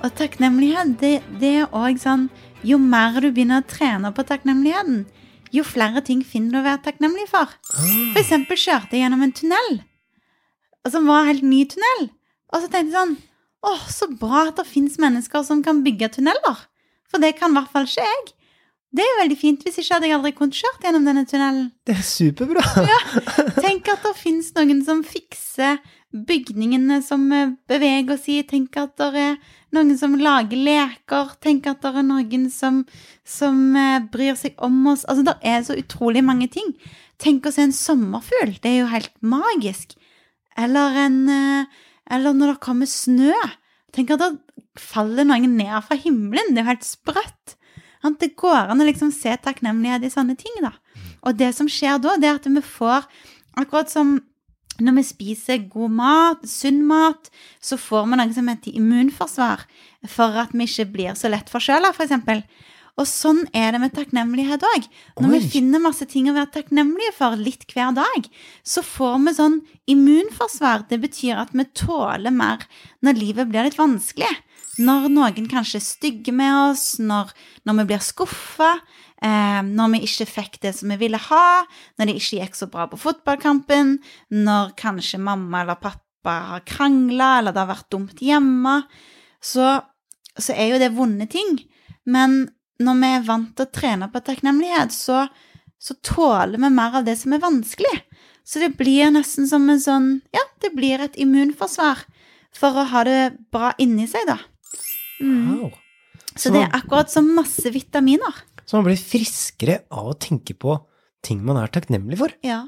Og 0.04 0.12
takknemlighet, 0.12 0.99
det, 1.00 1.14
det 1.40 1.54
er 1.62 1.73
òg 1.73 1.97
sånn 2.00 2.28
Jo 2.64 2.76
mer 2.78 3.16
du 3.21 3.30
begynner 3.30 3.62
å 3.62 3.68
trene 3.68 4.12
på 4.12 4.25
takknemligheten, 4.28 5.06
jo 5.54 5.64
flere 5.66 6.02
ting 6.06 6.23
finner 6.26 6.56
du 6.56 6.61
å 6.61 6.66
være 6.66 6.82
takknemlig 6.87 7.26
for. 7.30 7.50
For 7.78 8.20
eksempel 8.20 8.58
kjørte 8.61 8.96
jeg 8.96 9.04
gjennom 9.04 9.23
en 9.26 9.34
tunnel, 9.37 9.70
som 10.90 11.06
var 11.08 11.23
en 11.25 11.30
helt 11.32 11.46
ny 11.46 11.62
tunnel. 11.70 12.08
Og 12.52 12.61
så 12.62 12.68
tenkte 12.70 12.90
jeg 12.92 12.96
sånn 12.99 13.16
Åh, 13.64 13.84
så 13.88 14.04
bra 14.20 14.42
at 14.50 14.58
det 14.61 14.66
fins 14.68 14.99
mennesker 15.00 15.40
som 15.46 15.62
kan 15.64 15.78
bygge 15.87 16.11
tunneler. 16.18 16.58
For 17.08 17.23
det 17.23 17.30
kan 17.38 17.54
i 17.54 17.56
hvert 17.56 17.70
fall 17.73 17.87
ikke 17.88 18.04
jeg. 18.04 18.34
Det 18.94 19.00
er 19.02 19.08
jo 19.08 19.20
veldig 19.23 19.38
fint. 19.40 19.62
Hvis 19.64 19.78
ikke 19.80 19.96
hadde 19.96 20.11
jeg 20.11 20.16
aldri 20.18 20.32
kunnet 20.37 20.58
kjørt 20.58 20.84
gjennom 20.84 21.06
denne 21.08 21.23
tunnelen. 21.30 21.70
Det 21.88 21.96
er 21.96 22.04
superbra. 22.04 22.61
ja, 22.92 22.99
Tenk 23.64 23.88
at 23.94 24.04
det 24.04 24.12
fins 24.20 24.52
noen 24.58 24.84
som 24.84 25.00
fikser 25.06 25.80
bygningene 26.14 27.00
som 27.02 27.26
eh, 27.33 27.52
beveger 27.68 28.14
oss 28.14 28.28
i. 28.30 28.40
Tenk 28.47 28.76
at 28.80 28.94
det 29.00 29.11
er 29.18 29.38
noen 29.75 29.97
som 29.99 30.14
lager 30.21 30.61
leker. 30.61 31.35
Tenk 31.42 31.66
at 31.71 31.83
det 31.83 31.94
er 31.99 32.06
noen 32.06 32.47
som, 32.52 32.85
som 33.26 33.59
eh, 33.78 33.99
bryr 34.12 34.38
seg 34.38 34.59
om 34.62 34.76
oss. 34.92 35.04
Altså, 35.11 35.26
det 35.26 35.37
er 35.42 35.64
så 35.66 35.78
utrolig 35.80 36.25
mange 36.26 36.49
ting. 36.52 36.75
Tenk 37.23 37.47
å 37.47 37.54
se 37.54 37.66
en 37.66 37.75
sommerfugl. 37.75 38.56
Det 38.62 38.71
er 38.71 38.80
jo 38.83 38.92
helt 38.92 39.14
magisk. 39.25 39.97
Eller 40.56 41.04
en 41.06 41.21
eh, 41.33 41.83
Eller 42.12 42.35
når 42.37 42.50
det 42.52 42.61
kommer 42.61 42.87
snø. 42.87 43.33
Tenk 43.97 44.11
at 44.12 44.21
det 44.21 44.35
faller 44.78 45.25
noen 45.25 45.56
ned 45.56 45.76
fra 45.87 45.97
himmelen. 45.97 46.52
Det 46.52 46.61
er 46.61 46.66
jo 46.66 46.73
helt 46.75 46.85
sprøtt. 46.87 47.54
Det 48.21 48.35
går 48.37 48.68
an 48.68 48.83
å 48.83 48.85
liksom 48.85 49.09
se 49.16 49.33
takknemlighet 49.40 50.04
i 50.04 50.11
sånne 50.12 50.35
ting, 50.37 50.52
da. 50.61 50.75
Og 51.25 51.38
det 51.40 51.54
som 51.56 51.71
skjer 51.73 51.97
da, 52.04 52.18
det 52.21 52.28
er 52.28 52.37
at 52.37 52.50
vi 52.50 52.61
får 52.61 53.09
Akkurat 53.54 53.87
som 53.87 54.16
når 54.83 54.99
vi 54.99 55.07
spiser 55.07 55.66
god 55.71 55.95
mat, 55.95 56.47
sunn 56.49 56.83
mat, 56.88 57.31
så 57.62 57.78
får 57.78 58.09
vi 58.11 58.19
noe 58.19 58.35
som 58.35 58.49
heter 58.50 58.75
immunforsvar 58.75 59.66
for 60.11 60.38
at 60.43 60.54
vi 60.54 60.66
ikke 60.66 60.88
blir 60.97 61.19
så 61.19 61.31
lett 61.31 61.52
forkjøla, 61.52 61.93
f.eks. 61.95 62.43
Og 62.95 63.09
sånn 63.11 63.40
er 63.57 63.75
det 63.75 63.81
med 63.83 63.95
takknemlighet 63.95 64.62
òg. 64.66 64.85
Når 65.19 65.33
Oi. 65.33 65.38
vi 65.38 65.52
finner 65.57 65.83
masse 65.83 66.07
ting 66.11 66.28
å 66.31 66.35
være 66.37 66.52
takknemlige 66.54 67.14
for 67.16 67.35
litt 67.38 67.66
hver 67.73 67.95
dag, 67.97 68.28
så 68.62 68.85
får 68.87 69.16
vi 69.25 69.35
sånn 69.38 69.57
immunforsvar. 69.90 70.87
Det 70.90 71.00
betyr 71.02 71.43
at 71.43 71.54
vi 71.54 71.66
tåler 71.75 72.35
mer 72.35 72.62
når 73.02 73.19
livet 73.19 73.50
blir 73.50 73.66
litt 73.66 73.81
vanskelig. 73.81 74.31
Når 74.78 75.09
noen 75.11 75.50
kanskje 75.50 75.78
er 75.78 75.87
stygge 75.87 76.35
med 76.35 76.50
oss, 76.50 76.97
når, 77.02 77.31
når 77.66 77.81
vi 77.81 77.88
blir 77.90 78.02
skuffa, 78.02 78.73
når 79.25 79.93
vi 79.95 80.00
ikke 80.04 80.26
fikk 80.28 80.59
det 80.61 80.75
som 80.76 80.90
vi 80.93 80.99
ville 81.00 81.21
ha, 81.31 81.64
når 81.97 82.11
det 82.11 82.16
ikke 82.19 82.40
gikk 82.43 82.59
så 82.59 82.69
bra 82.69 82.85
på 82.90 82.99
fotballkampen, 83.00 83.97
når 84.37 84.75
kanskje 84.81 85.23
mamma 85.23 85.62
eller 85.62 85.81
pappa 85.81 86.35
har 86.50 86.64
krangla, 86.69 87.38
eller 87.38 87.54
det 87.54 87.62
har 87.62 87.71
vært 87.73 87.90
dumt 87.95 88.21
hjemme, 88.25 88.75
så, 89.40 89.78
så 90.37 90.57
er 90.57 90.75
jo 90.75 90.83
det 90.83 90.93
vonde 90.97 91.28
ting. 91.33 91.57
Men 92.04 92.45
når 92.83 93.00
vi 93.00 93.11
er 93.16 93.26
vant 93.28 93.52
til 93.57 93.66
å 93.66 93.75
trene 93.75 94.11
på 94.12 94.23
takknemlighet, 94.25 94.93
så, 94.93 95.25
så 95.81 95.97
tåler 96.04 96.59
vi 96.59 96.73
mer 96.75 97.00
av 97.00 97.07
det 97.09 97.16
som 97.21 97.37
er 97.37 97.45
vanskelig. 97.45 97.95
Så 98.45 98.61
det 98.61 98.75
blir 98.76 99.09
nesten 99.14 99.49
som 99.49 99.64
en 99.73 99.81
sånn 99.81 100.09
Ja, 100.37 100.43
det 100.61 100.75
blir 100.76 101.00
et 101.00 101.16
immunforsvar 101.16 102.02
for 102.54 102.76
å 102.76 102.85
ha 102.93 103.04
det 103.09 103.21
bra 103.54 103.73
inni 103.81 104.07
seg, 104.11 104.28
da. 104.28 104.37
Mm. 105.23 105.62
Wow. 105.62 105.71
Så 106.37 106.50
det 106.52 106.64
er 106.64 106.75
akkurat 106.76 107.11
som 107.11 107.31
masse 107.37 107.71
vitaminer. 107.73 108.43
Så 108.64 108.78
man 108.78 108.88
blir 108.88 109.00
friskere 109.00 109.83
av 109.92 110.12
å 110.12 110.18
tenke 110.18 110.56
på 110.56 110.78
ting 111.25 111.40
man 111.44 111.61
er 111.61 111.73
takknemlig 111.73 112.21
for. 112.21 112.35
Ja. 112.44 112.64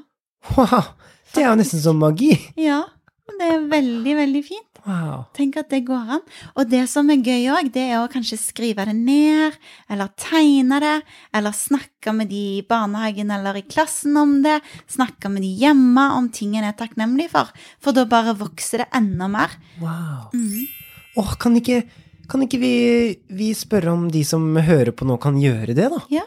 Wow! 0.55 0.93
Det 1.33 1.43
er 1.43 1.51
jo 1.51 1.57
nesten 1.59 1.83
som 1.83 1.99
magi. 2.01 2.31
Ja. 2.59 2.85
Det 3.27 3.43
er 3.43 3.65
veldig, 3.69 4.13
veldig 4.17 4.41
fint. 4.45 4.79
Wow. 4.87 5.25
Tenk 5.35 5.57
at 5.59 5.67
det 5.69 5.81
går 5.85 6.13
an. 6.15 6.21
Og 6.55 6.69
det 6.71 6.85
som 6.89 7.09
er 7.11 7.19
gøy 7.19 7.49
òg, 7.51 7.67
det 7.75 7.83
er 7.89 7.97
å 7.99 8.07
kanskje 8.09 8.37
skrive 8.39 8.85
det 8.87 8.95
ned, 8.95 9.57
eller 9.91 10.13
tegne 10.19 10.79
det, 10.81 10.93
eller 11.35 11.55
snakke 11.55 12.13
med 12.15 12.31
de 12.31 12.43
i 12.55 12.63
barnehagen 12.65 13.33
eller 13.35 13.59
i 13.59 13.65
klassen 13.67 14.15
om 14.17 14.37
det, 14.45 14.61
snakke 14.87 15.29
med 15.33 15.43
de 15.43 15.51
hjemme 15.59 16.07
om 16.15 16.31
ting 16.31 16.55
en 16.55 16.69
er 16.69 16.77
takknemlig 16.79 17.27
for. 17.35 17.51
For 17.83 17.95
da 17.97 18.07
bare 18.09 18.37
vokser 18.39 18.85
det 18.85 18.89
enda 18.95 19.27
mer. 19.31 19.59
wow. 19.83 20.31
Mm. 20.33 20.63
Åh, 21.17 21.31
kan 21.41 21.55
ikke, 21.57 21.81
kan 22.29 22.43
ikke 22.43 22.59
vi, 22.61 22.73
vi 23.33 23.51
spørre 23.57 23.93
om 23.93 24.07
de 24.11 24.23
som 24.27 24.43
hører 24.55 24.93
på 24.95 25.07
nå, 25.07 25.17
kan 25.21 25.39
gjøre 25.41 25.75
det, 25.77 25.87
da? 25.93 26.01
Ja. 26.13 26.25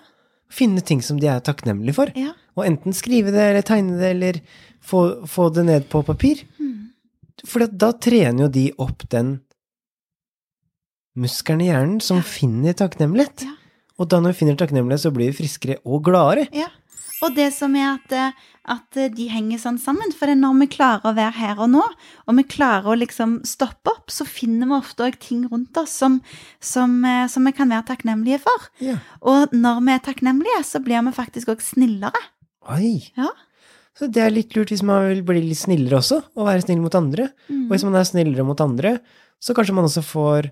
Finne 0.50 0.83
ting 0.83 1.02
som 1.04 1.21
de 1.21 1.28
er 1.30 1.42
takknemlige 1.45 1.97
for. 1.97 2.11
Ja. 2.19 2.33
Og 2.59 2.66
enten 2.66 2.97
skrive 2.97 3.33
det, 3.35 3.45
eller 3.52 3.66
tegne 3.66 4.00
det, 4.00 4.11
eller 4.16 4.40
få, 4.83 5.26
få 5.30 5.50
det 5.54 5.66
ned 5.69 5.87
på 5.92 6.02
papir. 6.07 6.42
Mm. 6.59 6.90
For 7.47 7.64
da 7.69 7.92
trener 7.97 8.47
jo 8.47 8.50
de 8.52 8.66
opp 8.83 9.07
den 9.12 9.38
muskelen 11.21 11.64
i 11.64 11.71
hjernen 11.71 12.00
som 12.04 12.23
finner 12.26 12.76
takknemlighet. 12.76 13.47
Ja. 13.47 13.57
Og 14.00 14.09
da 14.09 14.21
når 14.21 14.35
vi 14.35 14.40
finner 14.42 14.59
takknemlighet, 14.61 15.04
så 15.04 15.12
blir 15.14 15.30
vi 15.30 15.40
friskere 15.42 15.78
og 15.85 16.04
gladere. 16.09 16.47
Ja. 16.57 16.71
Og 17.21 17.35
det 17.37 17.50
som 17.53 17.75
er 17.77 17.99
at, 17.99 18.15
eh, 18.17 18.37
at 18.73 18.99
de 19.17 19.27
henger 19.29 19.61
sånn 19.61 19.79
sammen. 19.81 20.12
For 20.17 20.31
når 20.33 20.57
vi 20.62 20.71
klarer 20.77 21.11
å 21.11 21.17
være 21.17 21.37
her 21.37 21.61
og 21.61 21.71
nå, 21.75 21.83
og 21.85 22.39
vi 22.39 22.47
klarer 22.49 22.89
å 22.89 22.97
liksom 22.99 23.41
stoppe 23.49 23.93
opp, 23.93 24.09
så 24.12 24.27
finner 24.29 24.71
vi 24.71 24.79
ofte 24.79 25.05
òg 25.09 25.19
ting 25.21 25.45
rundt 25.50 25.77
oss 25.81 25.93
som, 26.03 26.21
som, 26.61 27.05
eh, 27.05 27.27
som 27.29 27.45
vi 27.45 27.53
kan 27.57 27.69
være 27.69 27.89
takknemlige 27.93 28.41
for. 28.47 28.71
Ja. 28.81 28.99
Og 29.21 29.53
når 29.53 29.85
vi 29.85 29.95
er 29.97 30.05
takknemlige, 30.09 30.65
så 30.65 30.83
blir 30.85 31.05
vi 31.05 31.17
faktisk 31.17 31.53
òg 31.53 31.65
snillere. 31.65 32.25
Oi. 32.71 33.12
Ja. 33.19 33.33
Så 33.99 34.09
det 34.09 34.23
er 34.23 34.33
litt 34.33 34.55
lurt 34.57 34.71
hvis 34.73 34.85
man 34.87 35.09
vil 35.11 35.25
bli 35.27 35.43
litt 35.45 35.61
snillere 35.61 35.99
også, 35.99 36.23
og 36.39 36.49
være 36.49 36.65
snill 36.65 36.81
mot 36.81 36.95
andre. 36.97 37.31
Mm. 37.50 37.67
Og 37.67 37.75
hvis 37.75 37.85
man 37.85 37.99
er 38.00 38.09
snillere 38.09 38.47
mot 38.47 38.61
andre, 38.65 38.99
så 39.41 39.57
kanskje 39.57 39.77
man 39.77 39.89
også 39.89 40.05
får 40.05 40.50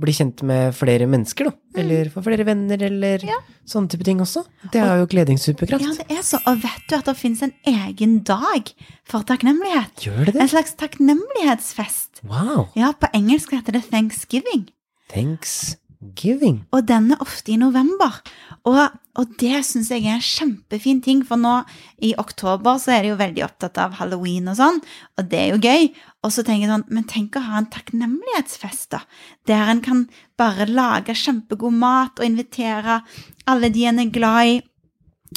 bli 0.00 0.12
kjent 0.14 0.42
med 0.46 0.74
flere 0.78 1.06
mennesker, 1.10 1.48
da. 1.50 1.52
Eller 1.82 2.08
få 2.14 2.22
flere 2.24 2.44
venner, 2.46 2.80
eller 2.86 3.18
Mm. 3.24 3.28
Ja. 3.28 3.38
sånne 3.66 3.88
type 3.92 4.04
ting 4.06 4.20
også. 4.20 4.44
Det 4.72 4.80
er 4.80 4.98
jo 5.00 5.06
gledingssuperkraft. 5.10 5.84
Ja, 5.84 5.92
det 6.08 6.16
er 6.18 6.22
så. 6.22 6.38
Og 6.46 6.62
vet 6.62 6.86
du 6.88 6.96
at 6.96 7.04
det 7.10 7.16
finnes 7.18 7.42
en 7.42 7.52
egen 7.66 8.18
dag 8.24 8.72
for 9.04 9.22
takknemlighet? 9.28 9.94
Gjør 10.06 10.24
det 10.26 10.34
det? 10.34 10.42
En 10.42 10.48
slags 10.54 10.74
takknemlighetsfest. 10.80 12.22
Wow. 12.24 12.68
Ja, 12.76 12.92
på 12.92 13.10
engelsk 13.14 13.52
heter 13.52 13.72
det 13.72 13.84
thanksgiving. 13.90 14.68
Thanksgiving. 15.12 16.64
Og 16.72 16.86
den 16.88 17.12
er 17.12 17.20
ofte 17.24 17.52
i 17.52 17.56
november. 17.60 18.20
Og, 18.68 18.78
og 19.18 19.32
det 19.40 19.64
syns 19.66 19.90
jeg 19.90 20.04
er 20.06 20.16
en 20.18 20.24
kjempefin 20.24 21.00
ting, 21.04 21.22
for 21.26 21.40
nå 21.40 21.60
i 22.04 22.14
oktober 22.20 22.78
så 22.82 22.94
er 22.96 23.02
de 23.06 23.12
jo 23.12 23.18
veldig 23.20 23.44
opptatt 23.46 23.78
av 23.82 23.96
halloween 24.00 24.48
og 24.52 24.58
sånn, 24.60 24.80
og 25.18 25.28
det 25.30 25.40
er 25.40 25.48
jo 25.54 25.60
gøy. 25.64 25.88
Og 26.26 26.32
så 26.34 26.42
tenker 26.42 26.66
jeg 26.66 26.72
sånn, 26.72 26.86
men 26.90 27.04
tenk 27.06 27.36
å 27.38 27.44
ha 27.46 27.60
en 27.60 27.68
takknemlighetsfest, 27.70 28.88
da. 28.90 29.04
Der 29.46 29.70
en 29.70 29.82
kan 29.84 30.06
bare 30.38 30.66
lage 30.66 31.14
kjempegod 31.14 31.76
mat 31.78 32.18
og 32.18 32.26
invitere 32.26 33.00
alle 33.46 33.70
de 33.70 33.84
en 33.86 34.02
er 34.02 34.10
glad 34.14 34.50
i. 34.50 34.56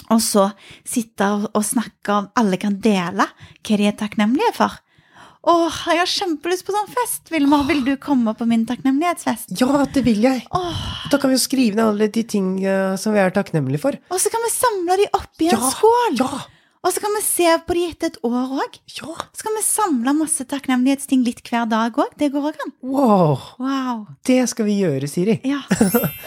Og 0.09 0.21
så 0.23 0.47
sitte 0.87 1.27
og, 1.51 1.65
snakke 1.67 2.13
om 2.15 2.29
Alle 2.39 2.55
kan 2.57 2.77
dele 2.79 3.25
hva 3.27 3.77
de 3.77 3.89
er 3.89 3.97
takknemlige 3.99 4.53
for. 4.55 4.77
Åh, 5.51 5.77
jeg 5.89 5.99
har 5.99 6.09
kjempelyst 6.09 6.63
på 6.67 6.73
sånn 6.73 6.89
fest! 6.93 7.31
Vilmar, 7.33 7.63
vil 7.67 7.81
du 7.83 7.95
komme 8.01 8.33
på 8.37 8.45
min 8.45 8.63
takknemlighetsfest? 8.69 9.55
Ja, 9.59 9.83
det 9.89 10.03
vil 10.05 10.21
jeg! 10.23 10.43
Åh, 10.53 10.81
Da 11.11 11.17
kan 11.17 11.31
vi 11.31 11.37
jo 11.37 11.41
skrive 11.43 11.75
ned 11.75 11.85
alle 11.87 12.07
de 12.13 12.23
ting 12.23 12.53
eh, 12.63 12.93
som 13.01 13.15
vi 13.15 13.21
er 13.23 13.33
takknemlige 13.33 13.81
for. 13.81 13.97
Og 14.13 14.21
så 14.21 14.31
kan 14.33 14.45
vi 14.45 14.53
samle 14.53 14.99
de 15.01 15.07
opp 15.17 15.41
i 15.41 15.49
en 15.49 15.57
Ja, 15.57 15.71
skål! 15.73 16.19
Ja! 16.21 16.29
Og 16.81 16.89
så 16.89 17.01
kan 17.03 17.13
vi 17.13 17.21
se 17.21 17.45
på 17.67 17.75
de 17.77 17.81
etter 17.91 18.09
et 18.09 18.15
år 18.25 18.53
òg. 18.63 18.77
Ja! 18.97 19.13
Så 19.37 19.45
kan 19.45 19.53
vi 19.53 19.61
samle 19.61 20.13
masse 20.17 20.45
takknemlighetsting 20.49 21.21
litt 21.27 21.43
hver 21.45 21.67
dag 21.69 21.97
òg. 22.01 22.15
Det 22.17 22.31
går 22.33 22.47
òg 22.49 22.63
an. 22.65 22.71
Wow! 22.81 23.35
Wow. 23.61 23.99
Det 24.25 24.39
skal 24.49 24.65
vi 24.65 24.79
gjøre, 24.79 25.09
Siri. 25.11 25.37
Ja. 25.45 25.59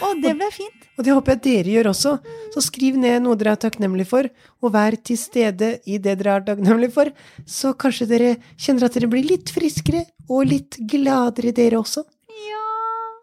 Og 0.07 0.21
det 0.23 0.31
blir 0.39 0.53
fint. 0.55 0.85
Og 0.95 1.03
det 1.03 1.11
håper 1.11 1.35
jeg 1.35 1.41
dere 1.43 1.73
gjør 1.73 1.89
også. 1.91 2.13
Så 2.53 2.63
skriv 2.63 2.95
ned 2.95 3.25
noe 3.25 3.35
dere 3.35 3.57
er 3.57 3.59
takknemlige 3.65 4.07
for, 4.07 4.29
og 4.63 4.71
vær 4.71 4.95
til 4.95 5.19
stede 5.19 5.73
i 5.83 5.97
det 5.99 6.13
dere 6.21 6.37
er 6.37 6.45
takknemlige 6.47 6.95
for. 6.95 7.11
Så 7.43 7.73
kanskje 7.75 8.07
dere 8.13 8.29
kjenner 8.55 8.87
at 8.87 8.95
dere 8.95 9.11
blir 9.11 9.27
litt 9.27 9.51
friskere 9.51 10.05
og 10.29 10.47
litt 10.53 10.79
gladere, 10.87 11.51
dere 11.57 11.81
også. 11.81 12.05
Ja. 12.47 12.63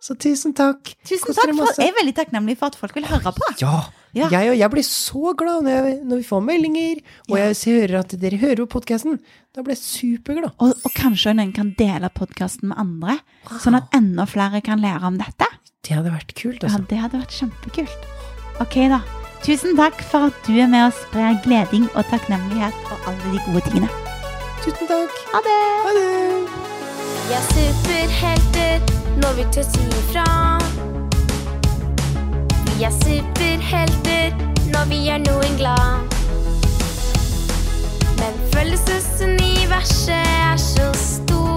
Så 0.05 0.19
tusen 0.21 0.53
takk. 0.53 0.93
Tusen 1.09 1.33
takk. 1.33 1.57
For, 1.57 1.81
jeg 1.81 1.95
er 1.95 1.99
veldig 2.03 2.17
takknemlig 2.21 2.61
for 2.61 2.69
at 2.69 2.77
folk 2.77 3.01
vil 3.01 3.09
høre 3.09 3.33
på. 3.41 3.55
Ja. 3.65 3.87
Ja. 4.15 4.29
Jeg, 4.29 4.51
og 4.53 4.59
jeg 4.61 4.71
blir 4.75 4.85
så 4.85 5.33
glad 5.41 5.63
når, 5.65 5.71
jeg, 5.89 6.01
når 6.05 6.17
vi 6.21 6.27
får 6.29 6.43
meldinger, 6.45 6.99
og 7.31 7.39
Ja. 7.39 7.47
jeg 7.49 7.57
hører 7.65 7.99
at 8.03 8.15
dere 8.21 8.37
hører 8.43 8.67
på 8.67 8.79
podkasten. 8.81 9.19
Da 9.57 9.63
blir 9.65 9.73
jeg 9.75 9.83
superglad. 9.85 10.53
Og, 10.59 10.75
og 10.85 10.93
kanskje 10.97 11.33
noen 11.39 11.53
kan 11.57 11.73
dele 11.79 12.11
podkasten 12.13 12.69
med 12.69 12.77
andre, 12.79 13.19
sånn 13.65 13.77
at 13.81 13.89
enda 13.97 14.27
flere 14.29 14.61
kan 14.65 14.81
lære 14.85 15.05
om 15.09 15.17
dette. 15.21 15.49
Det 15.83 15.97
hadde 15.97 16.13
vært 16.13 16.35
kult, 16.39 16.63
Ja, 16.63 16.69
altså. 16.69 16.87
det 16.89 16.99
hadde 17.01 17.19
vært 17.25 17.35
kjempekult. 17.41 18.07
Ok, 18.61 18.77
da. 18.93 19.01
Tusen 19.43 19.75
takk 19.75 19.99
for 20.07 20.29
at 20.29 20.37
du 20.47 20.53
er 20.63 20.69
med 20.71 20.87
og 20.87 20.93
sprer 20.95 21.41
gleding 21.43 21.89
og 21.97 22.05
takknemlighet 22.13 22.77
og 22.93 23.09
alle 23.11 23.33
de 23.33 23.41
gode 23.49 23.65
tingene. 23.67 23.89
Tusen 24.63 24.87
takk. 24.87 25.17
Ha 25.33 25.41
det! 25.49 25.59
Ha 25.83 25.97
det. 25.97 26.07
Vi 27.27 27.35
er 27.35 27.49
superhelter 27.51 28.95
når 29.25 29.35
vi 29.41 29.49
tør 29.57 29.67
si 29.73 29.83
ifra. 29.99 30.62
Vi 32.77 32.83
er 32.89 32.91
superhelter 32.91 34.33
når 34.73 34.89
vi 34.89 35.05
gjør 35.07 35.23
noen 35.27 35.57
glad. 35.61 36.19
Men 38.19 38.43
følelsesuniverset 38.55 40.15
er 40.17 40.57
så 40.57 40.93
stort. 40.97 41.52